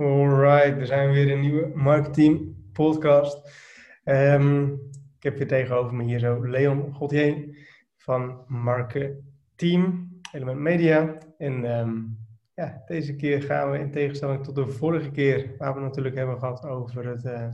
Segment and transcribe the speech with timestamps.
[0.00, 3.50] Alright, we zijn weer een nieuwe marketing podcast.
[4.04, 4.64] Ehm,
[5.16, 7.56] ik heb hier tegenover me hier zo Leon Godje
[7.96, 11.18] van Marketeam, Element Media.
[11.38, 11.98] En ehm,
[12.54, 16.38] ja, deze keer gaan we in tegenstelling tot de vorige keer, waar we natuurlijk hebben
[16.38, 17.52] gehad over het, uh,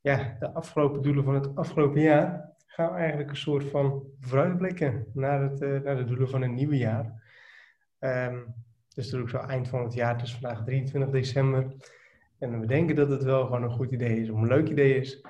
[0.00, 5.06] ja, de afgelopen doelen van het afgelopen jaar, gaan we eigenlijk een soort van vooruitblikken
[5.14, 7.22] naar, het, uh, naar de doelen van het nieuwe jaar.
[8.00, 8.54] Um,
[8.94, 11.72] dus natuurlijk zo eind van het jaar, is vandaag 23 december.
[12.38, 14.96] En we denken dat het wel gewoon een goed idee is, om een leuk idee
[14.96, 15.24] is,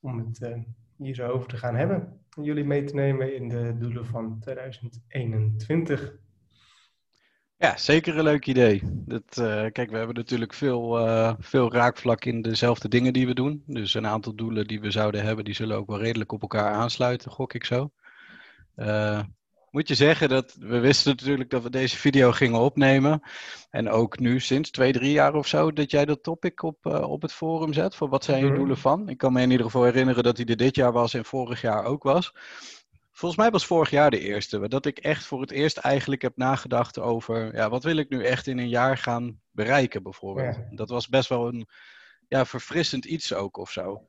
[0.00, 0.56] om het uh,
[0.96, 2.20] hier zo over te gaan hebben.
[2.36, 6.16] En jullie mee te nemen in de doelen van 2021.
[7.56, 8.82] Ja, zeker een leuk idee.
[8.84, 13.34] Dat, uh, kijk, we hebben natuurlijk veel, uh, veel raakvlak in dezelfde dingen die we
[13.34, 13.62] doen.
[13.66, 16.72] Dus een aantal doelen die we zouden hebben, die zullen ook wel redelijk op elkaar
[16.72, 17.90] aansluiten, gok ik zo.
[18.76, 19.22] Uh,
[19.78, 23.22] moet je zeggen dat we wisten natuurlijk dat we deze video gingen opnemen.
[23.70, 27.10] En ook nu sinds twee, drie jaar of zo, dat jij dat topic op, uh,
[27.10, 27.94] op het forum zet.
[27.94, 28.54] Voor wat zijn je mhm.
[28.54, 29.08] doelen van?
[29.08, 31.60] Ik kan me in ieder geval herinneren dat hij er dit jaar was en vorig
[31.60, 32.34] jaar ook was.
[33.12, 34.68] Volgens mij was vorig jaar de eerste.
[34.68, 38.24] Dat ik echt voor het eerst eigenlijk heb nagedacht over, ja, wat wil ik nu
[38.24, 40.56] echt in een jaar gaan bereiken bijvoorbeeld.
[40.56, 40.76] Ja.
[40.76, 41.68] Dat was best wel een
[42.28, 44.06] ja, verfrissend iets ook of zo.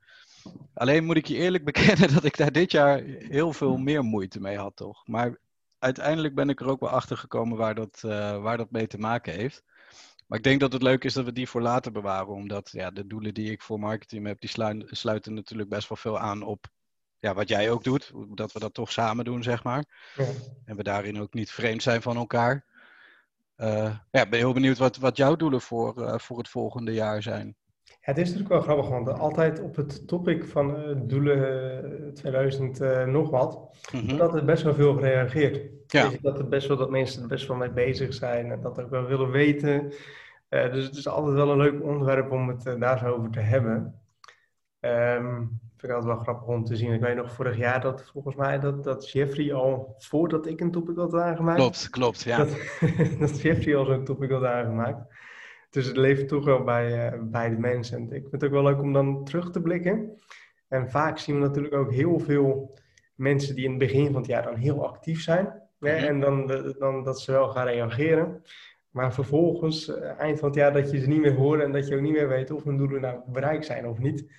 [0.74, 4.40] Alleen moet ik je eerlijk bekennen dat ik daar dit jaar heel veel meer moeite
[4.40, 5.08] mee had, toch?
[5.08, 5.38] Maar
[5.80, 8.98] uiteindelijk ben ik er ook wel achter gekomen waar dat, uh, waar dat mee te
[8.98, 9.64] maken heeft.
[10.28, 12.34] Maar ik denk dat het leuk is dat we die voor later bewaren.
[12.34, 15.98] Omdat ja, de doelen die ik voor marketing heb, die sluiten, sluiten natuurlijk best wel
[15.98, 16.68] veel aan op
[17.20, 18.12] ja, wat jij ook doet.
[18.30, 20.12] Dat we dat toch samen doen, zeg maar.
[20.16, 20.26] Ja.
[20.66, 22.66] En we daarin ook niet vreemd zijn van elkaar.
[23.58, 27.22] Uh, ja, ben heel benieuwd wat, wat jouw doelen voor, uh, voor het volgende jaar
[27.22, 27.56] zijn.
[28.10, 33.30] Het is natuurlijk wel grappig, want altijd op het topic van uh, doelen 2000 nog
[33.30, 34.18] wat, mm -hmm.
[34.18, 35.78] dat er best wel veel gereageerd.
[35.88, 36.10] Ja.
[36.22, 38.90] dat er best wel dat mensen er best wel mee bezig zijn en dat ook
[38.90, 39.94] wel willen weten.
[40.50, 44.00] dus het is altijd wel een leuk onderwerp om het daar zo over te hebben.
[44.80, 46.94] Um, vind ik altijd wel grappig om te zien.
[46.94, 50.72] Ik weet nog vorig jaar dat volgens mij dat, dat Jeffrey al voordat ik een
[50.72, 51.60] topic had aangemaakt.
[51.60, 52.38] Klopt, klopt, ja.
[52.38, 52.58] Dat,
[53.20, 55.14] dat Jeffrey al zo'n topic had aangemaakt.
[55.70, 57.98] Dus het leeft toch wel bij, uh, bij de mensen.
[57.98, 60.18] En ik vind het ook wel leuk om dan terug te blikken.
[60.68, 62.78] En vaak zien we natuurlijk ook heel veel
[63.16, 65.46] mensen die in het begin van het jaar dan heel actief zijn.
[65.80, 65.94] Hè?
[65.94, 66.08] Mm -hmm.
[66.08, 66.48] En dan,
[66.78, 68.44] dan dat ze wel gaan reageren.
[68.90, 71.88] Maar vervolgens, uh, eind van het jaar, dat je ze niet meer hoort en dat
[71.88, 74.32] je ook niet meer weet of hun doelen nou bereikt zijn of niet.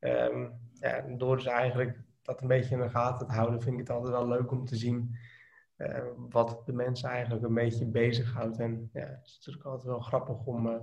[0.00, 3.80] Um, ja, door ze eigenlijk dat een beetje in de gaten te houden, vind ik
[3.80, 5.16] het altijd wel leuk om te zien
[5.78, 8.58] uh, wat de mensen eigenlijk een beetje bezighoudt.
[8.58, 10.74] En ja, het is natuurlijk altijd wel grappig om uh,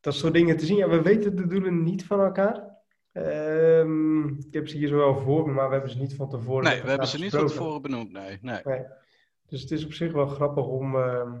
[0.00, 0.76] dat soort dingen te zien.
[0.76, 2.78] Ja, we weten de doelen niet van elkaar.
[3.12, 6.28] Um, ik heb ze hier zo wel voor me, maar we hebben ze niet van
[6.28, 6.64] tevoren.
[6.64, 8.38] Nee, we hebben ze niet van tevoren benoemd, nee.
[8.42, 8.60] nee.
[8.64, 8.82] nee.
[9.46, 10.94] Dus het is op zich wel grappig om.
[10.96, 11.32] Uh,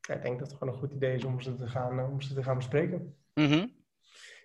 [0.00, 2.20] ja, ik denk dat het gewoon een goed idee is om ze te gaan, om
[2.20, 3.16] ze te gaan bespreken.
[3.34, 3.72] Mm -hmm.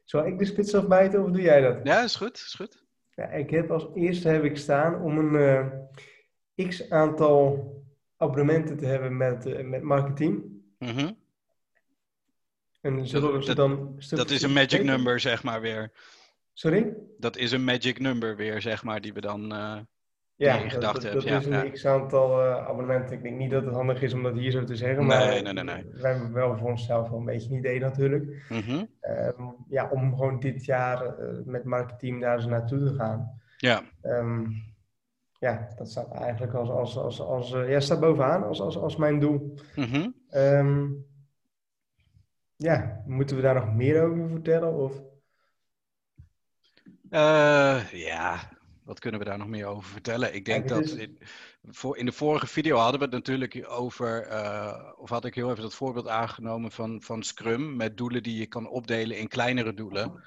[0.03, 1.79] Zal ik de spits afbijten of doe jij dat?
[1.83, 2.33] Ja, is goed.
[2.33, 2.85] Is goed.
[3.11, 5.71] Ja, ik heb als eerste heb ik staan om een
[6.67, 7.67] x aantal
[8.17, 10.43] abonnementen te hebben met, uh, met marketing.
[10.77, 11.17] Mm -hmm.
[12.81, 13.95] En zullen we ze dan...
[14.09, 15.91] Dat is een magic number, zeg maar weer.
[16.53, 16.93] Sorry?
[17.17, 19.53] Dat is een magic number weer, zeg maar, die we dan...
[19.53, 19.77] Uh,
[20.35, 21.69] ja, dat, dat, dat is een ja.
[21.69, 23.15] x-aantal uh, abonnementen.
[23.15, 25.41] Ik denk niet dat het handig is om dat hier zo te zeggen, maar nee,
[25.41, 25.85] nee, nee, nee.
[25.91, 28.45] wij hebben wel voor onszelf wel een beetje een idee natuurlijk.
[28.49, 28.87] Mm -hmm.
[29.37, 33.41] um, ja, om gewoon dit jaar uh, met marketing daar eens naartoe te gaan.
[33.57, 33.81] Ja.
[34.03, 34.63] Um,
[35.39, 38.95] ja, dat staat eigenlijk als, als, als, als uh, ja, staat bovenaan als, als, als
[38.95, 39.53] mijn doel.
[39.75, 40.15] Mm -hmm.
[40.33, 41.05] um,
[42.55, 44.73] ja, moeten we daar nog meer over vertellen?
[44.73, 45.01] Of?
[47.91, 48.49] ja,
[48.83, 50.35] wat kunnen we daar nog meer over vertellen?
[50.35, 51.17] Ik denk dat in,
[51.63, 55.49] voor, in de vorige video hadden we het natuurlijk over, uh, of had ik heel
[55.49, 59.73] even dat voorbeeld aangenomen van, van Scrum met doelen die je kan opdelen in kleinere
[59.73, 60.23] doelen.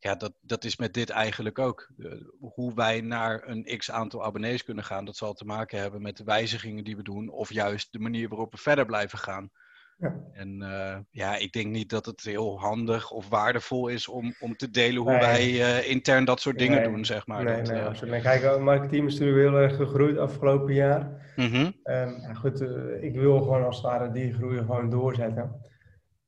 [0.00, 1.90] Uh, ja, dat, dat is met dit eigenlijk ook.
[1.98, 6.02] Uh, hoe wij naar een x aantal abonnees kunnen gaan, dat zal te maken hebben
[6.02, 9.50] met de wijzigingen die we doen, of juist de manier waarop we verder blijven gaan.
[9.98, 10.16] Ja.
[10.32, 14.56] En uh, ja, ik denk niet dat het heel handig of waardevol is om, om
[14.56, 15.20] te delen hoe nee.
[15.20, 16.90] wij uh, intern dat soort dingen nee.
[16.90, 17.44] doen, zeg maar.
[17.44, 18.20] Nee, dat, nee.
[18.20, 21.32] Kijk, marketing is natuurlijk heel erg gegroeid afgelopen jaar.
[21.36, 21.74] Mm -hmm.
[21.84, 25.60] um, ja, goed, uh, ik wil gewoon als het ware die groei gewoon doorzetten.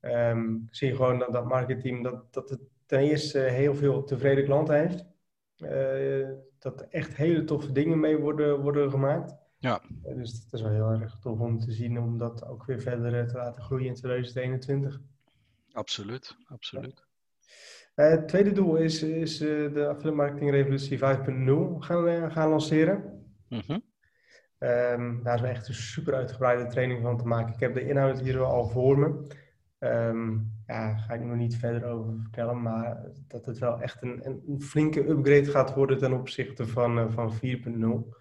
[0.00, 4.44] Um, ik zie gewoon dat dat marketing, dat, dat het ten eerste heel veel tevreden
[4.44, 5.04] klanten heeft.
[6.58, 9.34] dat er echt hele toffe dingen mee worden, worden gemaakt.
[9.58, 9.82] Ja.
[10.14, 13.28] Dus dat is wel heel erg tof om te zien, om dat ook weer verder
[13.28, 15.00] te laten groeien in 2021.
[15.72, 17.04] Absoluut, absoluut.
[17.94, 21.02] Het tweede doel is, is de Affiliate Marketing Revolutie 5.0
[21.78, 23.24] gaan, gaan lanceren.
[23.48, 23.82] Mm -hmm.
[24.58, 27.54] um, daar is echt een super uitgebreide training van te maken.
[27.54, 29.38] Ik heb de inhoud hier al voor me.
[29.80, 34.26] Ehm, ja, ga ik nog niet verder over vertellen, maar dat het wel echt een,
[34.26, 38.14] een flinke upgrade gaat worden ten opzichte van, uh, van 4.0.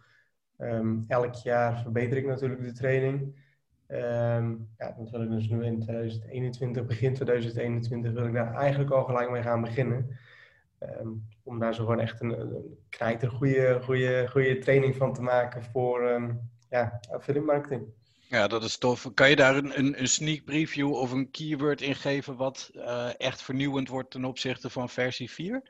[0.57, 3.47] Ehm, elk jaar verbeter ik natuurlijk de training.
[3.87, 8.91] Um, ja, dat wil ik dus nu in 2021, begin 2021, wil ik daar eigenlijk
[8.91, 10.17] al gelijk mee gaan beginnen.
[11.43, 12.39] om daar zo gewoon echt een,
[12.99, 16.21] een goede, goede, goede training van te maken voor
[16.69, 17.87] ja, affiliate marketing.
[18.29, 19.11] Ja, dat is tof.
[19.13, 23.09] Kan je daar een, een, een sneak preview of een keyword in geven wat uh,
[23.17, 25.61] echt vernieuwend wordt ten opzichte van versie 4?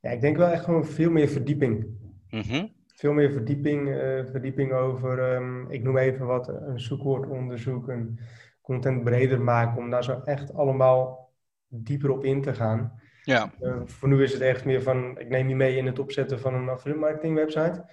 [0.00, 1.86] Ja, ik denk wel echt gewoon veel meer verdieping.
[2.30, 8.18] Mm Veel meer verdieping, uh, verdieping over, um, ik noem even wat, een zoekwoordonderzoek, een
[8.62, 11.30] content breder maken, om daar zo echt allemaal
[11.68, 13.00] dieper op in te gaan.
[13.22, 13.52] Ja.
[13.60, 16.40] Uh, voor nu is het echt meer van, ik neem je mee in het opzetten
[16.40, 17.84] van een affiliate marketing website.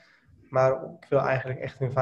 [0.55, 1.95] Maar ik wil eigenlijk echt in 5.0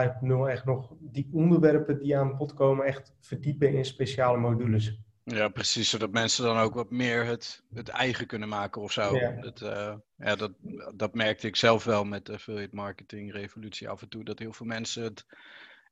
[0.48, 5.00] echt nog die onderwerpen die aan bod komen, echt verdiepen in speciale modules.
[5.24, 5.90] Ja, precies.
[5.90, 9.16] Zodat mensen dan ook wat meer het, het eigen kunnen maken of zo.
[9.16, 9.32] Ja.
[9.32, 10.52] Dat, uh, ja, dat,
[10.96, 14.24] dat merkte ik zelf wel met de affiliate marketing revolutie af en toe.
[14.24, 15.26] Dat heel veel mensen het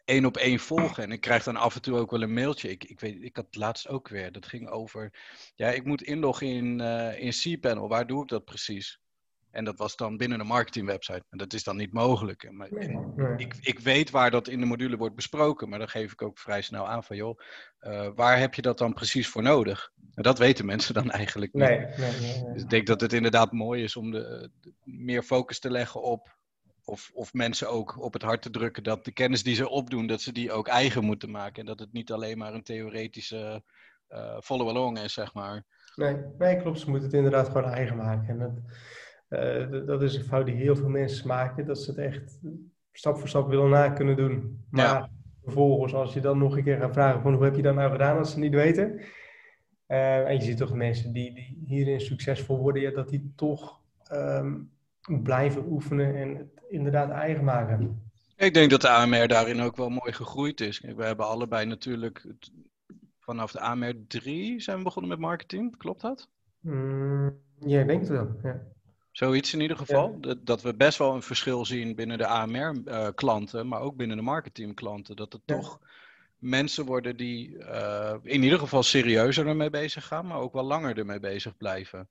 [0.06, 1.04] één op één volgen.
[1.04, 2.70] En ik krijg dan af en toe ook wel een mailtje.
[2.70, 4.32] Ik, ik, weet, ik had het laatst ook weer.
[4.32, 5.14] Dat ging over.
[5.56, 7.88] Ja, ik moet inloggen in, uh, in cPanel.
[7.88, 9.01] Waar doe ik dat precies?
[9.52, 11.24] En dat was dan binnen een marketingwebsite.
[11.30, 12.52] En dat is dan niet mogelijk.
[12.52, 12.70] Maar
[13.38, 16.40] ik, ik weet waar dat in de module wordt besproken, maar dan geef ik ook
[16.40, 17.40] vrij snel aan van joh,
[17.82, 19.92] uh, waar heb je dat dan precies voor nodig?
[20.14, 21.64] En dat weten mensen dan eigenlijk niet.
[21.64, 25.24] Nee, nee, nee, dus ik denk dat het inderdaad mooi is om de, de, meer
[25.24, 26.38] focus te leggen op,
[26.84, 30.08] of, of mensen ook op het hart te drukken dat de kennis die ze opdoen,
[30.08, 31.60] dat ze die ook eigen moeten maken.
[31.60, 33.64] En dat het niet alleen maar een theoretische
[34.10, 35.66] uh, follow-along is, zeg maar.
[35.96, 36.80] Nee, nee, klopt.
[36.80, 38.28] Ze moeten het inderdaad gewoon eigen maken.
[38.28, 38.52] En dat
[39.32, 42.40] uh, dat is een fout die heel veel mensen maken, dat ze het echt
[42.92, 44.66] stap voor stap willen na kunnen doen.
[44.70, 45.10] Maar ja.
[45.44, 47.92] vervolgens, als je dan nog een keer gaat vragen van hoe heb je dat nou
[47.92, 49.00] gedaan als ze niet weten.
[49.88, 53.80] Uh, en je ziet toch mensen die, die hierin succesvol worden, ja, dat die toch
[54.12, 54.72] um,
[55.24, 58.02] blijven oefenen en het inderdaad eigen maken.
[58.36, 60.80] Ik denk dat de AMR daarin ook wel mooi gegroeid is.
[60.80, 62.26] We hebben allebei natuurlijk
[63.20, 65.78] vanaf de AMR 3 zijn we begonnen met marketing.
[65.78, 66.30] Klopt dat?
[66.60, 68.40] Mm, ja, ik denk het wel.
[68.44, 68.62] Ja.
[69.12, 70.20] Zoiets in ieder geval.
[70.20, 74.18] Dat, dat, we best wel een verschil zien binnen de AMR-klanten, eh, maar ook binnen
[74.18, 75.16] de marketingklanten.
[75.16, 75.80] Dat er toch
[76.38, 80.98] mensen worden die uh, in ieder geval serieuzer ermee bezig gaan, maar ook wel langer
[80.98, 82.08] ermee bezig blijven.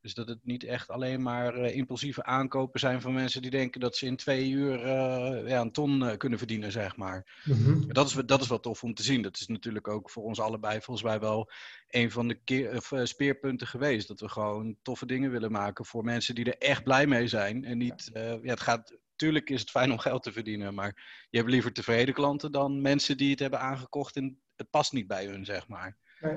[0.00, 3.80] Dus dat het niet echt alleen maar uh, impulsieve aankopen zijn van mensen die denken
[3.80, 7.40] dat ze in twee uur uh, ja, een ton uh, kunnen verdienen, zeg maar.
[7.44, 7.92] Mm-hmm.
[7.92, 9.22] Dat, is, dat is wel tof om te zien.
[9.22, 11.50] Dat is natuurlijk ook voor ons allebei volgens mij wel
[11.88, 14.08] een van de keer, of, speerpunten geweest.
[14.08, 17.64] Dat we gewoon toffe dingen willen maken voor mensen die er echt blij mee zijn.
[17.64, 21.38] En niet, ja, het gaat, tuurlijk is het fijn om geld te verdienen, maar je
[21.38, 25.26] hebt liever tevreden klanten dan mensen die het hebben aangekocht en het past niet bij
[25.26, 25.96] hun, zeg maar.
[26.20, 26.36] Nee,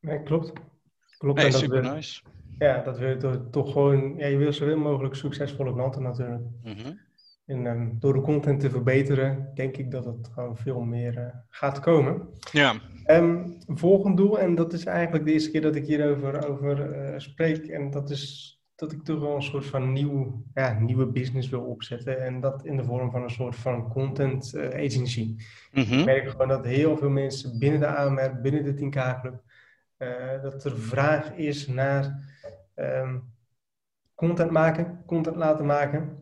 [0.00, 0.52] nee klopt.
[1.20, 1.42] Klopt.
[1.42, 2.22] Nee, super nice.
[2.58, 6.42] Ja, dat wil je toch gewoon, ja, je wil zoveel mogelijk succesvolle klanten natuurlijk.
[6.64, 6.98] Mm-hmm.
[7.46, 11.26] En um, door de content te verbeteren, denk ik dat het gewoon veel meer uh,
[11.48, 12.28] gaat komen.
[12.52, 12.74] Ja.
[13.06, 17.18] Um, volgend doel, en dat is eigenlijk de eerste keer dat ik hierover over, uh,
[17.18, 21.48] spreek, en dat is dat ik toch wel een soort van nieuw, ja, nieuwe business
[21.48, 22.24] wil opzetten.
[22.24, 25.36] En dat in de vorm van een soort van content uh, agency.
[25.72, 25.98] Mm-hmm.
[25.98, 29.42] Ik merk gewoon dat heel veel mensen binnen de AMR, binnen de 10K-club,
[30.42, 32.28] dat er vraag is naar
[32.74, 33.32] um,
[34.14, 36.18] content maken, content laten maken.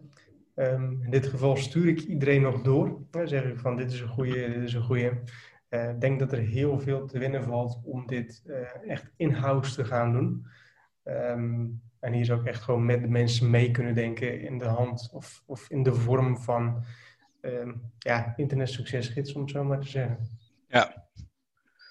[0.54, 3.02] Um, in dit geval stuur ik iedereen nog door.
[3.10, 5.04] Dan zeg ik van dit is een goede, dit is een goede.
[5.04, 9.74] Ik uh, denk dat er heel veel te winnen valt om dit uh, echt in-house
[9.74, 10.46] te gaan doen.
[11.04, 14.64] Um, en hier zou ik echt gewoon met de mensen mee kunnen denken in de
[14.64, 16.84] hand of, of in de vorm van
[17.98, 20.18] ja, internet succesgids, om het zo maar te zeggen.
[20.68, 21.07] Ja,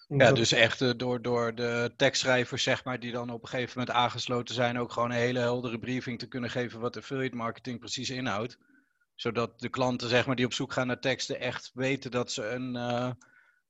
[0.08, 3.80] ja, dus echt uh, door, door de tekstschrijvers, zeg maar, die dan op een gegeven
[3.80, 7.80] moment aangesloten zijn, ook gewoon een hele heldere briefing te kunnen geven wat affiliate marketing
[7.80, 8.58] precies inhoudt.
[9.16, 12.50] Zodat de klanten, zeg maar, die op zoek gaan naar teksten, echt weten dat ze
[12.50, 13.12] een, uh,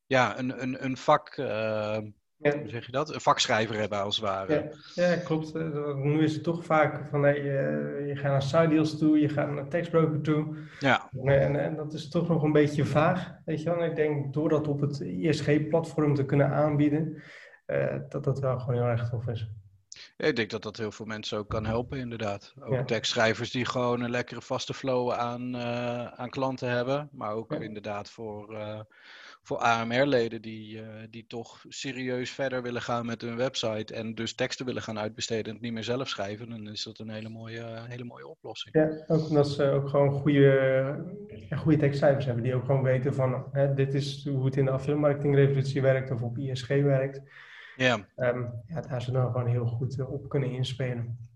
[0.06, 1.98] ja, een, een, een vak, uh,
[2.38, 2.60] ja.
[2.60, 3.14] hoe zeg je dat?
[3.14, 4.72] Een vakschrijver hebben, als het ware.
[4.94, 5.54] Ja, ja klopt.
[5.96, 9.30] Nu is het toch vaak van, hey, je, je gaat naar side deals toe, je
[9.30, 10.56] gaat naar tekstbroker toe.
[10.80, 11.10] Ja.
[11.24, 13.82] En, en, dat is toch nog een beetje vaag, weet je wel.
[13.82, 17.22] En ik denk, door dat op het ISG-platform te kunnen aanbieden,
[17.68, 19.50] uh, dat dat wel gewoon heel erg tof is.
[20.18, 22.54] Ja, ik denk dat dat heel veel mensen ook kan helpen, inderdaad.
[22.60, 22.84] Ook ja.
[22.84, 27.10] tekstschrijvers die gewoon een lekkere vaste flow aan, uh, aan klanten hebben.
[27.12, 28.80] Maar ook inderdaad voor, uh,
[29.48, 33.94] voor AMR-leden die, uh, die toch serieus verder willen gaan met hun website.
[33.94, 36.50] En dus teksten willen gaan uitbesteden en het niet meer zelf schrijven.
[36.50, 38.76] Dan is dat een hele mooie, hele mooie oplossing.
[38.76, 41.06] Ja, ook omdat ze ook gewoon goede,
[41.58, 42.44] goede tekstschrijvers hebben.
[42.44, 46.22] Die ook gewoon weten van, hè, dit is hoe het in de affiliate werkt of
[46.22, 47.22] op ISG werkt.
[47.76, 48.08] Ja.
[48.16, 51.27] Ehm, ja, daar ze dan gewoon heel goed eh, op kunnen inspelen.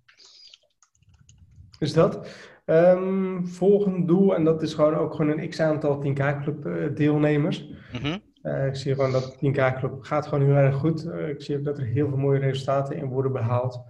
[1.82, 2.28] Dus dat.
[2.66, 7.70] Um, volgend doel, en dat is gewoon ook gewoon een x-aantal 10K Club uh, deelnemers.
[7.94, 8.18] Mhm.
[8.44, 11.06] Uh, ik zie gewoon dat 10K Club gaat gewoon heel erg goed.
[11.06, 13.84] Uh, ik zie ook dat er heel veel mooie resultaten in worden behaald.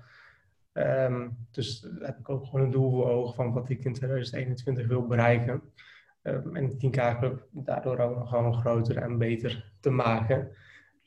[0.73, 3.93] Um, dus daar heb ik ook gewoon een doel voor ogen van wat ik in
[3.93, 5.61] 2021 wil bereiken.
[6.23, 10.51] Um, en de 10K Club daardoor ook nog gewoon groter en beter te maken.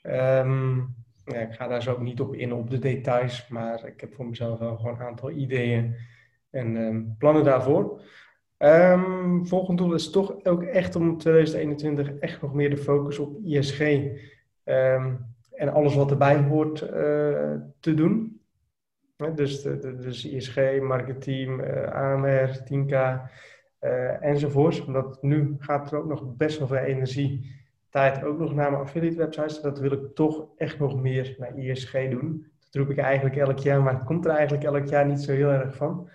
[0.03, 4.00] Um, ja, ik ga daar zo ook niet op in op de details, maar ik
[4.00, 5.95] heb voor mezelf wel gewoon een aantal ideeën
[6.55, 8.01] en plannen daarvoor.
[8.59, 13.39] Um, volgend doel is toch ook echt om 2021 echt nog meer de focus op
[13.45, 13.81] ISG
[14.65, 16.91] um, en alles wat erbij hoort uh,
[17.81, 18.41] te doen.
[19.35, 22.93] Dus, de, dus ISG, marketing, uh, AMR, 10K
[23.81, 24.85] uh, enzovoorts.
[24.85, 27.55] Omdat nu gaat er ook nog best wel veel energie,
[27.91, 29.61] tijd ook nog naar mijn affiliate websites.
[29.61, 32.47] Dat wil ik toch echt nog meer naar ISG doen.
[32.61, 35.33] Dat roep ik eigenlijk elk jaar, maar het komt er eigenlijk elk jaar niet zo
[35.33, 36.09] heel erg van.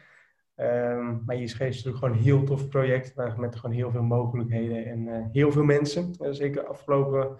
[0.62, 4.86] Um, maar ISG is natuurlijk gewoon een heel tof project, met gewoon heel veel mogelijkheden
[4.86, 6.12] en uh, heel veel mensen.
[6.22, 7.38] Uh, zeker afgelopen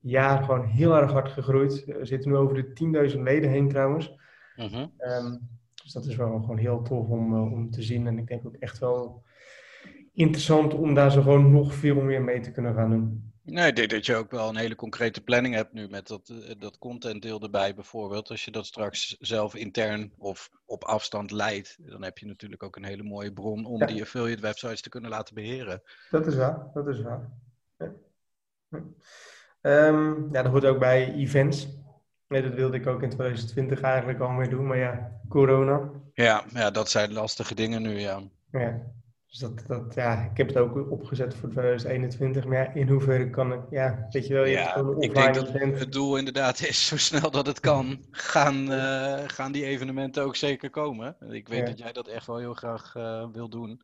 [0.00, 1.84] jaar gewoon heel erg hard gegroeid.
[1.84, 4.18] We zitten nu over de 10.000 leden heen trouwens.
[4.56, 4.86] -huh.
[4.98, 5.48] um,
[5.82, 8.06] dus dat is wel gewoon heel tof om, uh, om te zien.
[8.06, 9.22] En ik denk ook echt wel
[10.12, 13.33] interessant om daar zo gewoon nog veel meer mee te kunnen gaan doen.
[13.46, 16.32] Nee, ik denk dat je ook wel een hele concrete planning hebt nu met dat,
[16.58, 18.30] dat contentdeel erbij bijvoorbeeld.
[18.30, 22.76] Als je dat straks zelf intern of op afstand leidt, dan heb je natuurlijk ook
[22.76, 23.86] een hele mooie bron om ja.
[23.86, 25.82] die affiliate websites te kunnen laten beheren.
[26.10, 27.30] Dat is waar, dat is waar.
[27.78, 27.92] Ja,
[29.60, 31.68] um, ja dat hoort ook bij events.
[32.28, 35.90] Nee, dat wilde ik ook in 2020 eigenlijk al mee doen, maar ja, corona.
[36.12, 38.22] Ja, ja dat zijn lastige dingen nu, ja.
[38.50, 38.92] Ja,
[39.34, 43.30] dus dat, dat, ja, ik heb het ook opgezet voor 2021, maar ja, in hoeverre
[43.30, 45.78] kan ik, ja, weet je wel, je ja, ik denk dat event.
[45.78, 50.36] het doel inderdaad is, zo snel dat het kan, gaan, uh, gaan die evenementen ook
[50.36, 51.16] zeker komen.
[51.30, 51.64] Ik weet ja.
[51.64, 53.82] dat jij dat echt wel heel graag uh, wil doen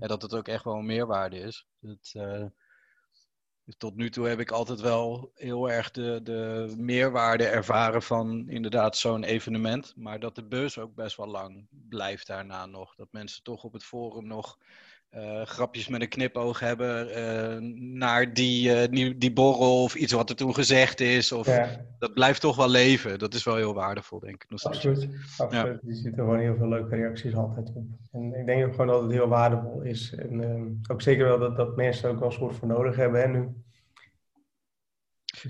[0.00, 1.66] en dat het ook echt wel een meerwaarde is.
[2.12, 2.44] Uh,
[3.76, 8.96] tot nu toe heb ik altijd wel heel erg de, de meerwaarde ervaren van inderdaad
[8.96, 9.92] zo'n evenement.
[9.96, 12.94] Maar dat de bus ook best wel lang blijft daarna nog.
[12.94, 14.58] Dat mensen toch op het forum nog
[15.16, 20.12] uh, grapjes met een knipoog hebben uh, naar die, uh, die, die, borrel of iets
[20.12, 21.32] wat er toen gezegd is.
[21.32, 21.68] Of, ja.
[21.98, 23.18] Dat blijft toch wel leven.
[23.18, 24.50] Dat is wel heel waardevol, denk ik.
[24.50, 25.08] Nog absoluut.
[25.36, 25.80] absoluut.
[25.82, 25.88] Ja.
[25.90, 27.84] Je ziet er gewoon heel veel leuke reacties altijd op.
[28.12, 30.14] En ik denk ook gewoon dat het heel waardevol is.
[30.14, 33.28] En ook zeker wel dat, dat mensen ook wel een soort voor nodig hebben hè,
[33.28, 33.48] nu.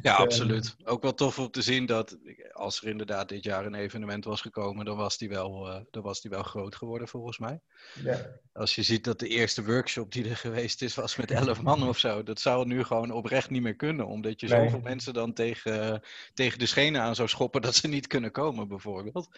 [0.02, 0.76] Ja, absoluut.
[0.84, 2.18] Ook wel tof om te zien dat
[2.52, 6.02] als er inderdaad dit jaar een evenement was gekomen, dan was die wel, uh, dan
[6.02, 7.60] was die wel groot geworden volgens mij.
[8.02, 8.26] Ja.
[8.52, 11.88] Als je ziet dat de eerste workshop die er geweest is, was met elf man
[11.88, 12.22] of zo.
[12.22, 14.64] Dat zou nu gewoon oprecht niet meer kunnen, omdat je nee.
[14.64, 16.02] zoveel mensen dan tegen,
[16.34, 19.28] tegen de schenen aan zou schoppen dat ze niet kunnen komen, bijvoorbeeld.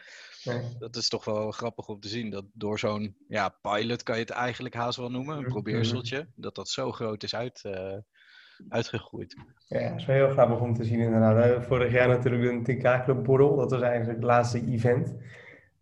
[0.44, 0.76] Nee.
[0.78, 4.20] Dat is toch wel grappig om te zien, dat door zo'n ja, pilot kan je
[4.20, 7.62] het eigenlijk haast wel noemen, een probeerseltje, dat dat zo groot is uit.
[7.66, 7.96] Uh,
[8.68, 9.36] uitgegroeid.
[9.66, 11.34] Ja, dat is wel heel grappig om te zien inderdaad.
[11.34, 13.56] We hebben vorig jaar natuurlijk een TK Club borrel.
[13.56, 15.14] Dat was eigenlijk het laatste event.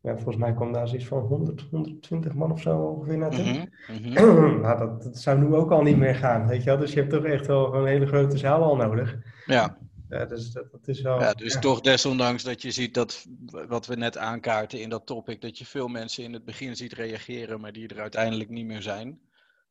[0.02, 3.44] Ja, volgens mij kwam daar zoiets van 100, 120 man of zo ongeveer naartoe.
[3.44, 4.60] Mm -hmm.
[4.62, 6.78] nou, dat, dat, zou nu ook al niet meer gaan, weet je wel.
[6.78, 9.16] Dus je hebt toch echt wel een hele grote zaal al nodig.
[9.46, 9.78] Ja.
[10.08, 11.20] Ja, dus dat, dat is wel...
[11.20, 11.60] Ja, dus ja.
[11.60, 13.26] toch desondanks dat je ziet dat,
[13.68, 16.92] wat we net aankaarten in dat topic, dat je veel mensen in het begin ziet
[16.92, 19.08] reageren, maar die er uiteindelijk niet meer zijn.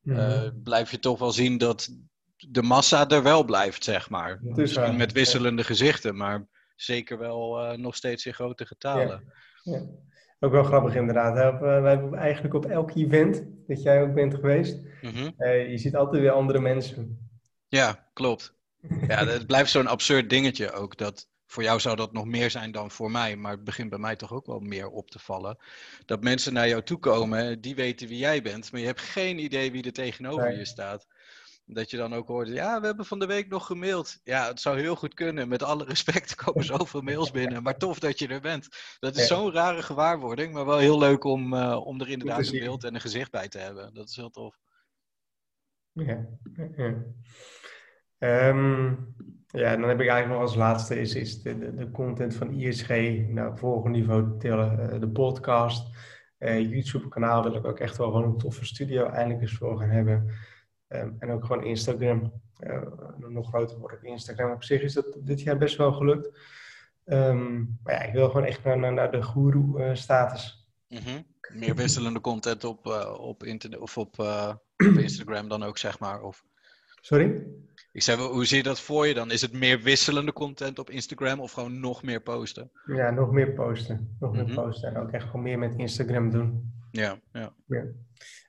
[0.02, 0.30] Mm -hmm.
[0.30, 1.96] uh, blijf je toch wel zien dat
[2.50, 4.38] de massa er wel blijft, zeg maar.
[4.42, 5.66] Misschien met wisselende ja.
[5.66, 6.46] gezichten, maar
[6.76, 9.32] zeker wel uh, nog steeds in grote getalen.
[9.62, 9.72] Ja.
[9.72, 9.86] Ja.
[10.40, 11.36] Ook wel grappig inderdaad.
[11.36, 11.52] Hè?
[11.52, 15.34] Uh, wij hebben eigenlijk op elk event dat jij ook bent geweest, mm -hmm.
[15.38, 17.30] uh, je ziet altijd weer andere mensen.
[17.68, 18.54] Ja, klopt.
[19.08, 20.96] Ja, het blijft zo'n absurd dingetje ook.
[20.96, 23.98] Dat voor jou zou dat nog meer zijn dan voor mij, maar het begint bij
[23.98, 25.58] mij toch ook wel meer op te vallen.
[26.04, 29.38] Dat mensen naar jou toe komen, die weten wie jij bent, maar je hebt geen
[29.38, 30.58] idee wie er tegenover nee.
[30.58, 31.06] je staat.
[31.64, 34.20] Dat je dan ook hoorde, ja, we hebben van de week nog gemaild.
[34.24, 35.48] Ja, het zou heel goed kunnen.
[35.48, 37.62] Met alle respect komen zoveel mails binnen.
[37.62, 38.68] Maar tof dat je er bent.
[38.98, 42.58] Dat is zo'n rare gewaarwording, maar wel heel leuk om, uh, om er inderdaad een
[42.58, 43.94] beeld en een gezicht bij te hebben.
[43.94, 44.58] Dat is heel tof.
[45.92, 46.26] Ja,
[46.76, 47.04] ja.
[48.48, 49.14] Um,
[49.46, 52.88] ja dan heb ik eigenlijk nog als laatste is, is de, de, content van ISG
[52.88, 54.94] naar nou, volgende niveau tillen.
[54.94, 55.96] Uh, de podcast,
[56.38, 59.78] uh, YouTube kanaal wil ik ook echt wel gewoon een toffe studio eindelijk eens voor
[59.78, 60.30] gaan hebben.
[60.94, 62.32] Um, en ook gewoon Instagram.
[62.60, 62.82] Uh,
[63.16, 64.52] nog groter worden op Instagram.
[64.52, 66.30] Op zich is dat dit jaar best wel gelukt.
[67.06, 70.68] Um, maar ja, ik wil gewoon echt naar, naar, naar de guru-status.
[70.88, 71.26] Uh, mm -hmm.
[71.58, 76.22] Meer wisselende content op, uh, op, internet, of op, op Instagram dan ook, zeg maar.
[76.22, 76.44] Of...
[77.00, 77.42] Sorry?
[77.92, 79.30] Ik zei, hoe zie je dat voor je dan?
[79.30, 82.70] Is het meer wisselende content op Instagram of gewoon nog meer posten?
[82.86, 84.16] Ja, nog meer posten.
[84.20, 84.54] Nog meer mhm.
[84.54, 86.72] posten en ook echt gewoon meer met Instagram doen.
[86.90, 87.52] Ja, ja.
[87.66, 87.84] ja.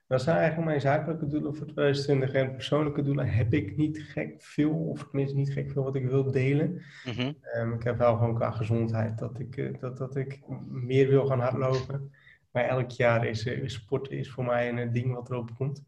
[0.08, 2.34] Dat zijn eigenlijk mijn zakelijke doelen voor 2020.
[2.34, 6.08] En persoonlijke doelen heb ik niet gek veel, of tenminste niet gek veel wat ik
[6.08, 6.82] wil delen.
[7.06, 7.36] Mm
[7.74, 11.40] ik heb wel gewoon qua gezondheid dat ik, eh, dat, dat ik meer wil gaan
[11.40, 12.12] hardlopen.
[12.52, 15.84] Maar elk jaar is, uh, sport is voor mij een ding wat erop komt.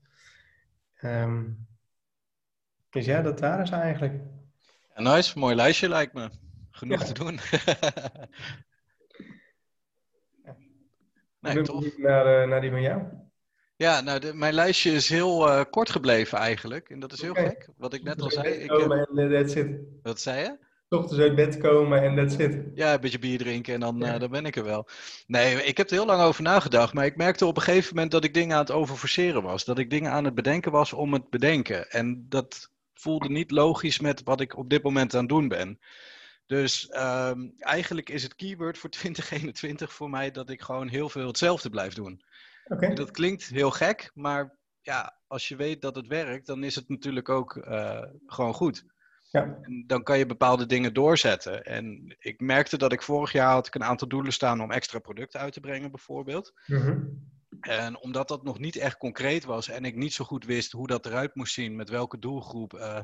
[1.02, 1.68] Um,
[2.90, 4.24] dus ja, dat waren ze eigenlijk.
[4.96, 6.30] nice, mooi lijstje lijkt me.
[6.72, 7.40] Genoeg te doen.
[11.54, 11.98] nee, tof.
[11.98, 13.04] Naar, uh, naar die van jou.
[13.78, 16.90] Ja, nou, de, mijn lijstje is heel uh, kort gebleven eigenlijk.
[16.90, 17.70] En dat is heel gek.
[17.78, 18.54] Wat ik net al zei.
[18.54, 19.78] Ik en that's it.
[20.04, 20.58] Wat zei je?
[20.90, 22.64] Ochtends uit bed komen en that's it.
[22.76, 24.14] Ja, een beetje bier drinken en dan, ja.
[24.14, 24.88] uh, dan ben ik er wel.
[25.28, 26.94] Nee, ik heb er heel lang over nagedacht.
[26.94, 29.66] Maar ik merkte op een gegeven moment dat ik dingen aan het overforceren was.
[29.66, 31.90] Dat ik dingen aan het bedenken was om het bedenken.
[31.90, 35.80] En dat voelde niet logisch met wat ik op dit moment aan het doen ben.
[36.46, 41.28] Dus um, eigenlijk is het keyword voor 2021 voor mij dat ik gewoon heel veel
[41.28, 42.22] hetzelfde blijf doen.
[42.68, 42.94] Okay.
[42.94, 46.90] Dat klinkt heel gek, maar ja, als je weet dat het werkt, dan is het
[46.90, 48.86] natuurlijk ook uh, gewoon goed.
[49.32, 49.60] Ja.
[49.62, 51.64] En dan kan je bepaalde dingen doorzetten.
[51.64, 55.00] En ik merkte dat ik vorig jaar had ik een aantal doelen staan om extra
[55.00, 56.54] producten uit te brengen, bijvoorbeeld.
[56.66, 57.34] Mm -hmm.
[57.60, 60.88] En omdat dat nog niet echt concreet was en ik niet zo goed wist hoe
[60.88, 63.00] dat eruit moest zien, met welke doelgroep, uh,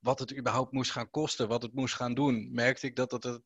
[0.00, 3.24] wat het überhaupt moest gaan kosten, wat het moest gaan doen, merkte ik dat het,
[3.24, 3.42] het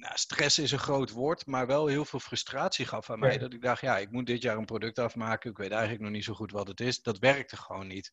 [0.00, 3.38] nou, stress is een groot woord, maar wel heel veel frustratie gaf aan mij.
[3.38, 5.50] Dat ik dacht, ja, ik moet dit jaar een product afmaken.
[5.50, 7.02] Ik weet eigenlijk nog niet zo goed wat het is.
[7.02, 8.12] Dat werkte gewoon niet.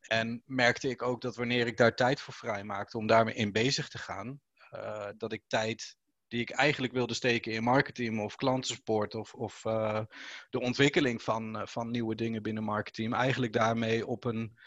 [0.00, 3.52] En merkte ik ook dat wanneer ik daar tijd voor vrij maakte om daarmee in
[3.52, 4.40] bezig te gaan,
[4.72, 5.96] uh, dat ik tijd
[6.28, 10.00] die ik eigenlijk wilde steken in marketing of klantensupport of, of uh,
[10.50, 14.58] de ontwikkeling van, uh, van nieuwe dingen binnen marketing, eigenlijk daarmee op een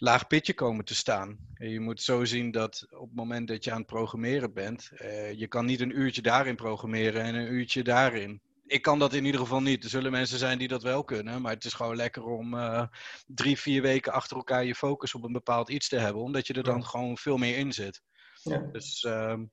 [0.00, 1.38] laag pitje komen te staan.
[1.54, 5.32] je moet zo zien dat op het moment dat je aan het programmeren bent, uh,
[5.32, 8.40] je kan niet een uurtje daarin programmeren en een uurtje daarin.
[8.66, 9.84] Ik kan dat in ieder geval niet.
[9.84, 12.56] Er zullen mensen zijn die dat wel kunnen, maar het is gewoon lekker om
[13.26, 16.54] drie, vier weken achter elkaar je focus op een bepaald iets te hebben, omdat je
[16.54, 18.02] er dan gewoon veel meer in zit.
[18.42, 18.58] Ja.
[18.72, 19.44] Dus ehm,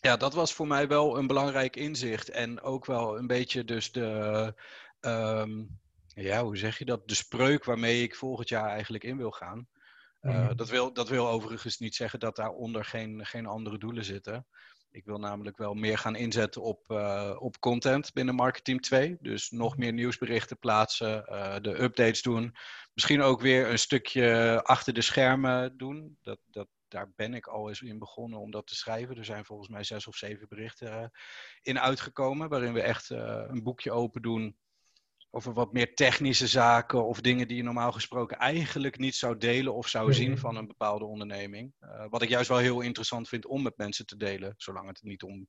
[0.00, 2.28] ja, dat was voor mij wel een belangrijk inzicht.
[2.28, 4.54] En ook wel een beetje dus de,
[5.00, 5.80] um,
[6.14, 7.08] ja, hoe zeg je dat?
[7.08, 9.68] De spreuk waarmee ik volgend jaar eigenlijk in wil gaan.
[10.22, 14.46] Uh, dat, wil, dat wil overigens niet zeggen dat daaronder geen, geen andere doelen zitten.
[14.90, 19.16] Ik wil namelijk wel meer gaan inzetten op, uh, op content binnen Marketing 2.
[19.20, 22.56] Dus nog meer nieuwsberichten plaatsen, uh, de updates doen.
[22.94, 26.18] Misschien ook weer een stukje achter de schermen doen.
[26.22, 29.16] Dat, dat, daar ben ik al eens in begonnen om dat te schrijven.
[29.16, 31.10] Er zijn volgens mij zes of zeven berichten
[31.62, 34.56] in uitgekomen, waarin we echt een boekje open doen
[35.34, 39.74] over wat meer technische zaken of dingen die je normaal gesproken eigenlijk niet zou delen
[39.74, 40.40] of zou zien mhm.
[40.40, 41.74] van een bepaalde onderneming.
[41.80, 45.02] Uh, wat ik juist wel heel interessant vind om met mensen te delen, zolang het
[45.02, 45.48] niet om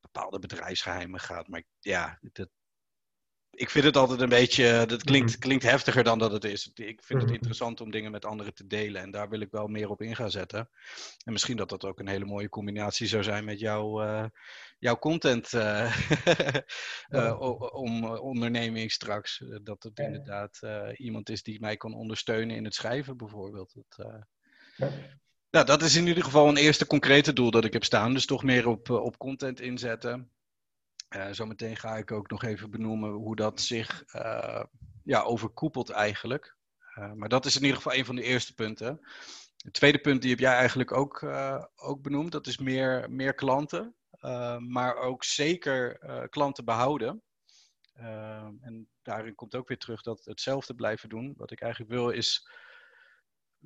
[0.00, 1.48] bepaalde bedrijfsgeheimen gaat.
[1.48, 2.48] Maar ja, dat,
[3.58, 5.38] ik vind het altijd een beetje, dat klinkt, mhm.
[5.38, 6.70] klinkt heftiger dan dat het is.
[6.74, 7.34] Ik vind het mhm.
[7.34, 10.16] interessant om dingen met anderen te delen en daar wil ik wel meer op in
[10.16, 10.68] gaan zetten.
[11.24, 14.24] En misschien dat dat ook een hele mooie combinatie zou zijn met jouw, uh,
[14.78, 15.94] jouw content uh,
[17.08, 17.40] uh,
[17.72, 19.42] om onderneming straks.
[19.62, 20.60] Dat het inderdaad
[20.96, 23.74] iemand is die mij kan ondersteunen in het schrijven bijvoorbeeld.
[23.74, 24.26] Dat,
[24.76, 24.90] ja.
[25.50, 28.12] Nou, dat is in ieder geval een eerste concrete doel dat ik heb staan.
[28.12, 30.30] Dus toch meer op, op content inzetten.
[31.16, 34.64] Uh, zometeen ga ik ook nog even benoemen hoe dat zich uh,
[35.04, 36.56] ja, overkoepelt eigenlijk.
[36.98, 39.00] Uh, maar dat is in ieder geval een van de eerste punten.
[39.56, 41.22] Het tweede punt, die heb jij eigenlijk ook,
[41.76, 42.32] ook benoemd.
[42.32, 43.96] Dat is meer, meer klanten,
[44.58, 47.22] maar ook zeker klanten behouden.
[48.60, 51.34] en daarin komt ook weer terug dat hetzelfde blijven doen.
[51.36, 52.48] Wat ik eigenlijk wil is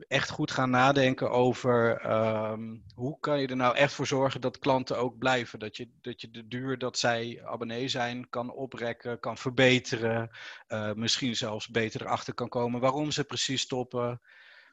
[0.09, 2.11] echt goed gaan nadenken over
[2.51, 5.59] um, hoe kan je er nou echt voor zorgen dat klanten ook blijven.
[5.59, 10.31] Dat je, dat je de duur dat zij abonnee zijn kan oprekken, kan verbeteren.
[10.69, 14.21] Uh, misschien zelfs beter erachter kan komen waarom ze precies stoppen.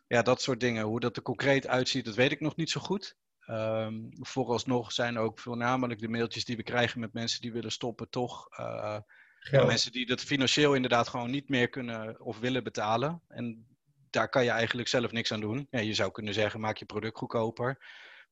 [0.08, 0.86] Ja, dat soort dingen.
[0.86, 3.17] Hoe dat er concreet uitziet, dat weet ik nog niet zo goed.
[3.47, 8.10] Um, vooralsnog zijn ook voornamelijk de mailtjes die we krijgen met mensen die willen stoppen,
[8.10, 8.97] toch uh,
[9.39, 9.65] ja.
[9.65, 13.21] mensen die dat financieel inderdaad gewoon niet meer kunnen of willen betalen.
[13.27, 13.67] En
[14.09, 15.67] daar kan je eigenlijk zelf niks aan doen.
[15.69, 17.77] Ja, je zou kunnen zeggen, maak je product goedkoper.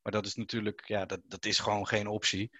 [0.01, 2.51] Maar dat is natuurlijk, ja, dat, dat is gewoon geen optie.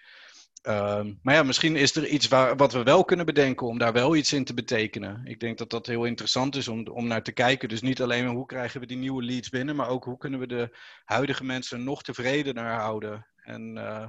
[0.62, 3.92] Uh, maar ja, misschien is er iets waar, wat we wel kunnen bedenken om daar
[3.92, 5.20] wel iets in te betekenen.
[5.24, 7.68] Ik denk dat dat heel interessant is om, om naar te kijken.
[7.68, 10.46] Dus niet alleen hoe krijgen we die nieuwe leads binnen, maar ook hoe kunnen we
[10.46, 13.26] de huidige mensen nog tevredener houden.
[13.36, 14.06] En uh,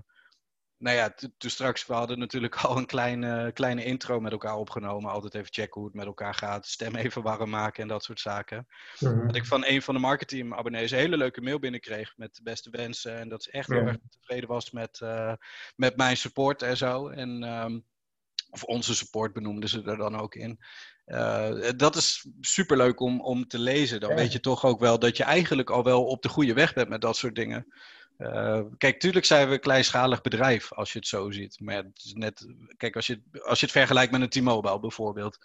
[0.80, 5.12] nou ja, toen straks, we hadden natuurlijk al een kleine, kleine intro met elkaar opgenomen.
[5.12, 6.68] Altijd even checken hoe het met elkaar gaat.
[6.68, 8.68] Stem even warm maken en dat soort zaken.
[9.00, 9.26] Mhm.
[9.26, 12.44] Dat ik van een van de marketing abonnees een hele leuke mail binnenkreeg met de
[12.44, 13.18] beste wensen.
[13.18, 15.34] En dat ze echt heel erg tevreden was met, uh,
[15.76, 17.08] met mijn support en zo.
[17.08, 17.86] En, um,
[18.50, 20.60] of onze support benoemden ze er dan ook in.
[21.06, 24.00] Uh, dat is superleuk om, om te lezen.
[24.00, 26.74] Dan weet je toch ook wel dat je eigenlijk al wel op de goede weg
[26.74, 27.74] bent met dat soort dingen.
[28.20, 31.60] Uh, kijk, tuurlijk zijn we een kleinschalig bedrijf als je het zo ziet.
[31.60, 35.38] Maar het is net, kijk, als je, als je het vergelijkt met een T-Mobile bijvoorbeeld.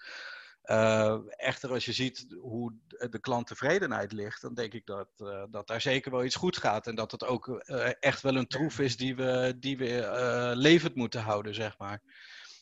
[0.64, 2.72] Uh, echter, als je ziet hoe
[3.10, 6.86] de klanttevredenheid ligt, dan denk ik dat, uh, dat daar zeker wel iets goed gaat.
[6.86, 7.48] En dat het ook
[8.00, 12.02] echt wel een troef is die we, die we levend moeten houden, zeg maar.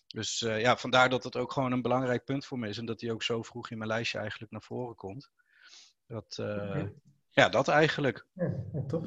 [0.06, 2.78] Dus ja, vandaar dat het ook gewoon een belangrijk punt voor me is.
[2.78, 5.30] En dat die ook zo vroeg in mijn lijstje eigenlijk naar voren komt.
[6.06, 6.92] Dat, okay.
[7.30, 8.26] Ja, dat eigenlijk.
[8.32, 8.54] Ja,
[8.86, 9.04] tof.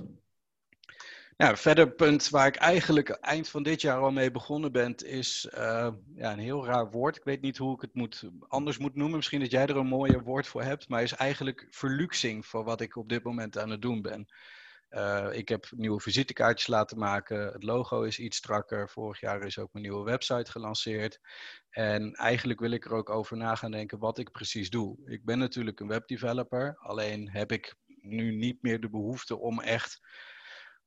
[1.38, 5.48] Ja, verder punt waar ik eigenlijk eind van dit jaar al mee begonnen ben, is
[5.54, 7.16] uh, ja, een heel raar woord.
[7.16, 9.16] Ik weet niet hoe ik het moet, anders moet noemen.
[9.16, 10.90] Misschien dat jij er een mooier woord voor hebt.
[10.90, 14.28] Maar is eigenlijk verluxing voor wat ik op dit moment aan het doen ben.
[14.90, 17.52] Uh, ik heb nieuwe visitekaartjes laten maken.
[17.54, 18.90] Het logo is iets strakker.
[18.90, 21.20] Vorig jaar is ook mijn nieuwe website gelanceerd.
[21.70, 24.98] En eigenlijk wil ik er ook over na gaan denken wat ik precies doe.
[25.06, 26.78] Ik ben natuurlijk een webdeveloper.
[26.78, 30.02] Alleen heb ik nu niet meer de behoefte om echt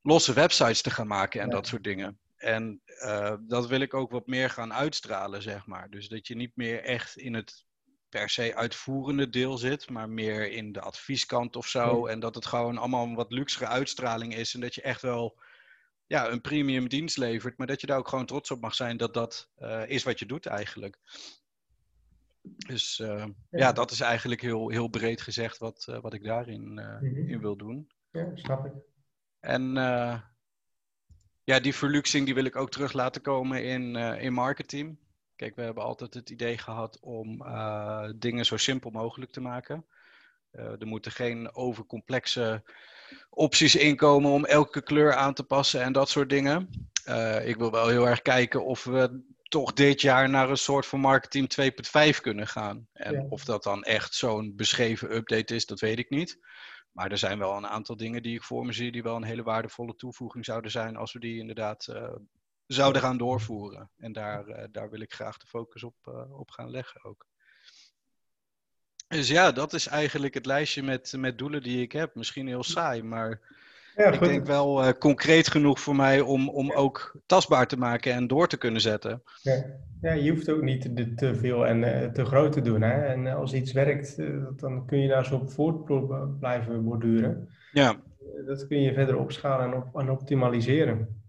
[0.08, 2.18] losse websites te gaan maken en dat soort dingen.
[2.36, 5.90] En uh, dat wil ik ook wat meer gaan uitstralen, zeg maar.
[5.90, 7.66] Dus dat je niet meer echt in het
[8.08, 12.06] per se uitvoerende deel zit, maar meer in de advieskant of zo.
[12.06, 14.54] En dat het gewoon allemaal een wat luxere uitstraling is.
[14.54, 15.38] En dat je echt wel
[16.06, 18.96] ja, een premium dienst levert, maar dat je daar ook gewoon trots op mag zijn
[18.96, 20.98] dat dat uh, is wat je doet eigenlijk.
[22.42, 23.34] Dus uh, ja.
[23.50, 23.72] ja.
[23.72, 27.28] dat is eigenlijk heel, heel breed gezegd wat, wat ik daarin -hmm.
[27.28, 27.90] in wil doen.
[28.10, 28.72] Ja, snap ik.
[29.40, 30.20] En uh,
[31.44, 34.98] ja, die verluxing die wil ik ook terug laten komen in, uh, in marketing.
[35.36, 39.86] Kijk, we hebben altijd het idee gehad om uh, dingen zo simpel mogelijk te maken.
[40.50, 42.62] er moeten geen overcomplexe
[43.30, 46.70] opties inkomen om elke kleur aan te passen en dat soort dingen.
[47.44, 51.00] ik wil wel heel erg kijken of we toch dit jaar naar een soort van
[51.00, 51.72] marketing
[52.14, 52.88] 2.5 kunnen gaan.
[52.92, 53.26] En ja.
[53.28, 56.38] of dat dan echt zo'n beschreven update is, dat weet ik niet.
[56.98, 59.22] Maar er zijn wel een aantal dingen die ik voor me zie die wel een
[59.22, 62.14] hele waardevolle toevoeging zouden zijn als we die inderdaad uh,
[62.66, 63.90] zouden gaan doorvoeren.
[63.96, 67.26] En daar, uh, daar wil ik graag de focus op, uh, op gaan leggen ook.
[69.08, 72.14] Dus ja, dat is eigenlijk het lijstje met, met doelen die ik heb.
[72.14, 73.40] Misschien heel saai, maar
[73.98, 78.12] ja, ik denk wel uh, concreet genoeg voor mij om, om ook tastbaar te maken
[78.12, 79.22] en door te kunnen zetten.
[79.42, 79.64] Ja,
[80.00, 82.82] ja je hoeft ook niet te, te veel en uh, te groot te doen.
[82.82, 83.06] Hè?
[83.06, 85.84] En als iets werkt, uh, dan kun je daar zo op voort
[86.38, 87.48] blijven borduren.
[87.72, 87.96] Ja.
[88.46, 91.22] Dat kun je verder opschalen en, op, en optimaliseren.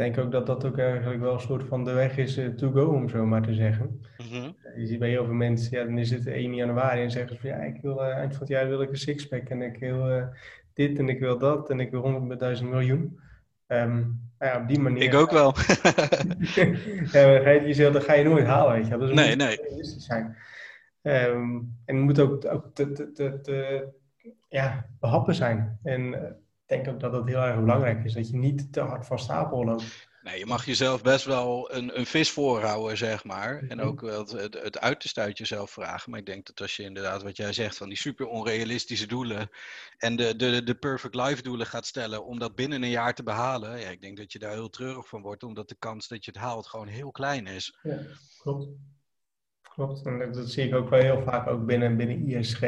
[0.00, 2.70] Ik denk ook dat dat ook eigenlijk wel een soort van de weg is to
[2.70, 4.00] go, om zo maar te zeggen.
[4.16, 4.56] -hmm.
[4.76, 7.40] Je ziet bij heel veel mensen, ja, dan is het 1 januari en zeggen ze
[7.40, 10.28] van ja, ik wil eind van het jaar wil ik een sixpack en ik wil
[10.74, 13.20] dit en ik wil dat en ik wil 100.000 miljoen.
[13.66, 15.02] Um, nou ja, op die manier.
[15.02, 15.54] Ik ook wel.
[17.12, 18.96] ja, ga je jezelf, dat ga je nooit halen, weet je.
[18.96, 19.56] Dat nee, nee.
[19.56, 20.36] realistisch zijn.
[21.02, 23.88] Um, en het moet ook, ook te, te, te, te,
[24.48, 25.78] ja, behappen zijn.
[25.82, 26.18] En uh,
[26.70, 28.12] denk ook dat dat heel erg belangrijk is.
[28.12, 30.08] Dat je niet te hard van stapel loopt.
[30.22, 33.62] Nee, je mag jezelf best wel een, een vis voorhouden, zeg maar.
[33.68, 33.86] En mhm.
[33.86, 36.10] ook wel het, het, het uiterste uit jezelf vragen.
[36.10, 39.50] Maar ik denk dat als je inderdaad, wat jij zegt, van die super onrealistische doelen
[39.98, 43.22] en de, de, de perfect life doelen gaat stellen om dat binnen een jaar te
[43.22, 43.80] behalen.
[43.80, 46.30] Ja, ik denk dat je daar heel treurig van wordt, omdat de kans dat je
[46.30, 47.78] het haalt gewoon heel klein is.
[47.82, 47.98] Ja,
[48.38, 48.68] klopt.
[49.74, 50.06] Klopt.
[50.06, 52.60] En dat zie ik ook wel heel vaak ook binnen, binnen ISG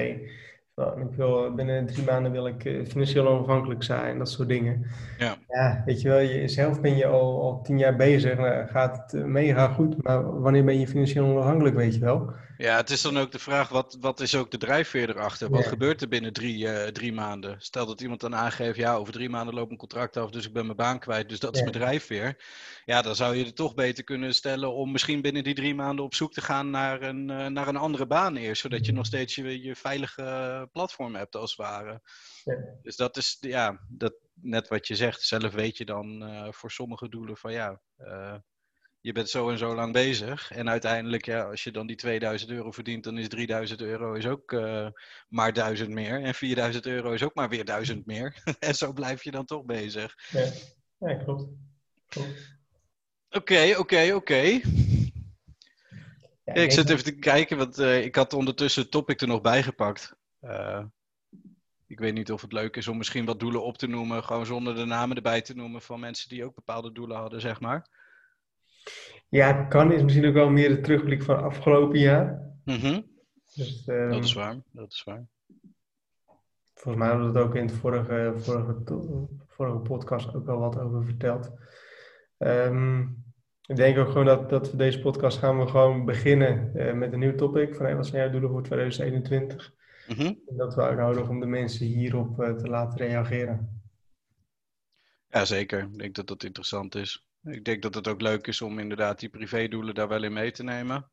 [0.76, 4.86] ik wil, binnen drie maanden wil ik eh, financieel onafhankelijk zijn, dat soort dingen.
[5.18, 5.36] Ja.
[5.48, 8.96] ja, weet je wel, je, zelf ben je al, al tien jaar bezig, nou, gaat
[8.96, 12.32] het eh, mega goed, maar wanneer ben je financieel onafhankelijk, weet je wel?
[12.62, 15.50] Ja, het is dan ook de vraag, wat, wat is ook de drijfveer erachter?
[15.50, 17.60] Wat gebeurt er binnen drie, uh, drie maanden?
[17.60, 20.52] Stel dat iemand dan aangeeft, ja, over drie maanden loopt een contract af, dus ik
[20.52, 22.44] ben mijn baan kwijt, dus dat is mijn drijfveer.
[22.84, 26.04] Ja, dan zou je er toch beter kunnen stellen om misschien binnen die drie maanden
[26.04, 29.06] op zoek te gaan naar een, uh, naar een andere baan eerst, zodat je nog
[29.06, 32.00] steeds je, je veilige platform hebt, als het ware.
[32.44, 32.54] Ja.
[32.82, 36.70] Dus dat is, ja, dat, net wat je zegt, zelf weet je dan uh, voor
[36.70, 37.80] sommige doelen van ja
[39.02, 40.50] je bent zo en zo lang bezig.
[40.50, 44.26] En uiteindelijk, ja, als je dan die 2000 euro verdient, dan is 3000 euro is
[44.26, 44.88] ook uh,
[45.28, 46.22] maar 1000 meer.
[46.22, 48.42] En 4000 euro is ook maar weer 1000 meer.
[48.58, 50.16] en zo blijf je dan toch bezig.
[50.30, 50.52] Ja,
[50.98, 51.44] ja klopt.
[53.30, 54.60] Oké, oké, oké.
[56.44, 59.62] Ik zit even te kijken, want uh, ik had ondertussen het topic er nog bij
[59.62, 60.16] gepakt.
[60.40, 60.84] Uh,
[61.86, 64.46] Ik weet niet of het leuk is om misschien wat doelen op te noemen, gewoon
[64.46, 68.01] zonder de namen erbij te noemen van mensen die ook bepaalde doelen hadden, zeg maar.
[69.28, 72.52] Ja, kan is misschien ook wel meer de terugblik van afgelopen jaar.
[72.64, 73.00] Mhm.
[73.54, 75.26] Dus, Dat ehm, is waar, dat is waar.
[76.74, 78.82] Volgens mij hadden we het ook in de vorige, vorige,
[79.46, 81.52] vorige podcast ook al wat over verteld.
[82.38, 83.00] Ehm,
[83.66, 87.12] ik denk ook gewoon dat, dat we deze podcast gaan we gewoon beginnen eh, met
[87.12, 87.74] een nieuw topic.
[87.74, 89.74] Van hey, wat zijn jouw doelen voor 2021?
[90.08, 90.20] Mhm.
[90.20, 93.82] En dat we uitnodigen om de mensen hierop eh, te laten reageren.
[95.28, 95.78] Ja, zeker.
[95.78, 97.26] Ik denk dat dat interessant is.
[97.44, 100.50] Ik denk dat het ook leuk is om inderdaad die privédoelen daar wel in mee
[100.50, 101.08] te nemen.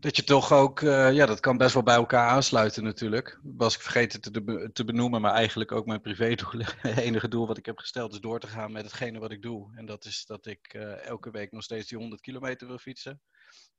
[0.00, 3.38] Dat je toch ook, eh, ja, dat kan best wel bij elkaar aansluiten natuurlijk.
[3.42, 6.66] Was ik vergeten te, be- te benoemen, maar eigenlijk ook mijn privédoelen.
[6.76, 9.42] Het enige doel wat ik heb gesteld is door te gaan met hetgene wat ik
[9.42, 9.76] doe.
[9.76, 13.20] En dat is dat ik eh, elke week nog steeds die 100 kilometer wil fietsen.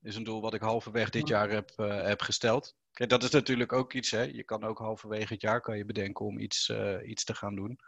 [0.02, 2.76] is een doel wat ik halverwege dit jaar heb, eh, heb gesteld.
[2.92, 4.22] Kijk, dat is natuurlijk ook iets, hè.
[4.22, 6.74] Je kan ook halverwege het jaar kan je bedenken om iets,
[7.06, 7.80] iets te gaan doen.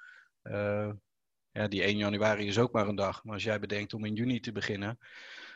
[1.53, 3.23] Ja, die 1 januari is ook maar een dag.
[3.23, 4.99] Maar als jij bedenkt om in juni te beginnen,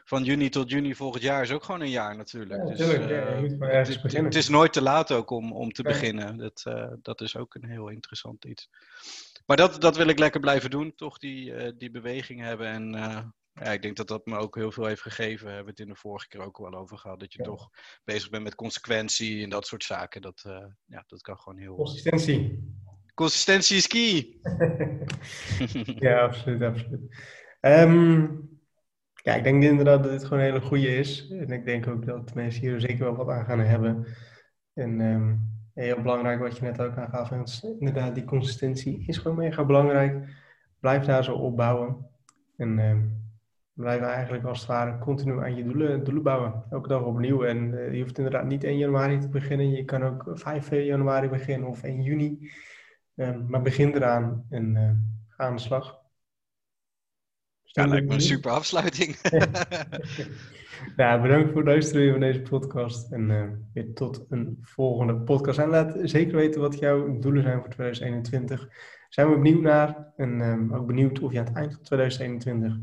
[0.04, 2.62] van juni tot juni volgend jaar is ook gewoon een jaar natuurlijk.
[2.62, 4.26] Ja, dus, natuurlijk, ja, je eh, moet gewoon ergens het- beginnen.
[4.32, 6.38] Het is nooit te laat ook om, om te beginnen.
[6.38, 8.70] Dat, eh, dat is ook een heel interessant iets.
[9.46, 10.96] Maar dat, dat wil ik lekker blijven doen.
[10.96, 12.68] Toch die, eh, die beweging hebben.
[12.68, 12.92] En
[13.54, 15.46] ja, ik denk dat dat me ook heel veel heeft gegeven.
[15.48, 17.20] We hebben het in de vorige keer ook wel over gehad.
[17.20, 17.46] Dat je Ja.
[17.46, 17.70] toch
[18.04, 20.22] bezig bent met consequentie en dat soort zaken.
[20.22, 20.42] Dat,
[20.86, 21.76] ja, dat kan gewoon heel...
[21.76, 22.64] Consistentie.
[23.18, 24.14] Consistentie is key!
[26.06, 27.16] Ja, absoluut, absoluut.
[27.60, 28.28] Ehm,
[29.14, 31.30] ja, ik denk inderdaad dat dit gewoon een hele goede is.
[31.30, 34.06] En ik denk ook dat mensen hier zeker wel wat aan gaan hebben.
[34.74, 35.36] En ehm,
[35.74, 37.44] heel belangrijk wat je net ook aangaf, en
[37.80, 40.28] inderdaad die consistentie is gewoon mega belangrijk.
[40.80, 41.98] Blijf daar zo opbouwen.
[42.58, 43.02] En ehm,
[43.74, 46.64] blijf eigenlijk als het ware continu aan je doelen, doelen bouwen.
[46.70, 47.44] Elke dag opnieuw.
[47.44, 49.72] En eh, je hoeft inderdaad niet 1 januari te beginnen.
[49.72, 52.52] Je kan ook 5 januari beginnen of 1 juni.
[53.18, 54.92] Ehm, maar begin eraan en eh,
[55.28, 56.00] ga aan de slag.
[57.62, 59.16] Ja, lijkt me een super afsluiting.
[60.96, 63.12] Ja, bedankt voor het luisteren van deze podcast.
[63.12, 65.60] En eh, weer tot een volgende podcast.
[65.60, 68.68] En laat zeker weten wat jouw doelen zijn voor 2021.
[69.10, 70.14] Zijn we benieuwd naar.
[70.16, 72.78] En eh, ook benieuwd of je aan het eind van 2021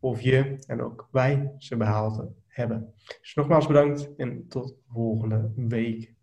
[0.00, 2.94] of je en ook wij ze behaald hebben.
[3.20, 6.18] Dus nogmaals bedankt en tot volgende week.